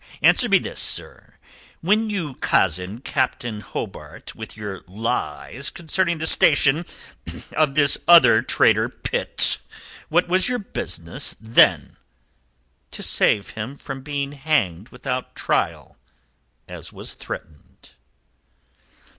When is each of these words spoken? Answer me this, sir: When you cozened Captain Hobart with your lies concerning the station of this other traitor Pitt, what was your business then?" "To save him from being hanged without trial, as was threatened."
Answer 0.23 0.49
me 0.49 0.57
this, 0.57 0.79
sir: 0.79 1.35
When 1.81 2.09
you 2.09 2.33
cozened 2.33 3.03
Captain 3.05 3.61
Hobart 3.61 4.33
with 4.33 4.57
your 4.57 4.81
lies 4.87 5.69
concerning 5.69 6.17
the 6.17 6.25
station 6.25 6.87
of 7.55 7.75
this 7.75 7.99
other 8.07 8.41
traitor 8.41 8.89
Pitt, 8.89 9.59
what 10.09 10.27
was 10.27 10.49
your 10.49 10.57
business 10.57 11.35
then?" 11.39 11.97
"To 12.89 13.03
save 13.03 13.51
him 13.51 13.77
from 13.77 14.01
being 14.01 14.31
hanged 14.31 14.89
without 14.89 15.35
trial, 15.35 15.97
as 16.67 16.91
was 16.91 17.13
threatened." 17.13 17.91